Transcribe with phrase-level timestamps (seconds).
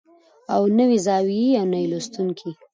[0.53, 2.49] او له نوې زاويې نه يې لوستونکي